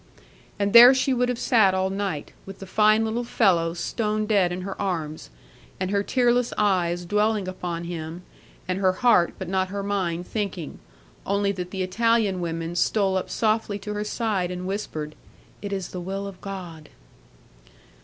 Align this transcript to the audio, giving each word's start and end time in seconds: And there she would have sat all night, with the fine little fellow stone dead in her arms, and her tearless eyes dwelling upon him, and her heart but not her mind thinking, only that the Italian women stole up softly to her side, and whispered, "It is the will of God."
And 0.57 0.73
there 0.73 0.95
she 0.95 1.13
would 1.13 1.29
have 1.29 1.37
sat 1.37 1.75
all 1.75 1.91
night, 1.91 2.33
with 2.47 2.57
the 2.57 2.65
fine 2.65 3.05
little 3.05 3.23
fellow 3.23 3.75
stone 3.75 4.25
dead 4.25 4.51
in 4.51 4.61
her 4.61 4.81
arms, 4.81 5.29
and 5.79 5.91
her 5.91 6.01
tearless 6.01 6.51
eyes 6.57 7.05
dwelling 7.05 7.47
upon 7.47 7.83
him, 7.83 8.23
and 8.67 8.79
her 8.79 8.93
heart 8.93 9.35
but 9.37 9.47
not 9.47 9.67
her 9.67 9.83
mind 9.83 10.25
thinking, 10.25 10.79
only 11.23 11.51
that 11.51 11.69
the 11.69 11.83
Italian 11.83 12.41
women 12.41 12.75
stole 12.75 13.15
up 13.15 13.29
softly 13.29 13.77
to 13.77 13.93
her 13.93 14.03
side, 14.03 14.49
and 14.49 14.65
whispered, 14.65 15.13
"It 15.61 15.71
is 15.71 15.89
the 15.89 16.01
will 16.01 16.25
of 16.25 16.41
God." 16.41 16.89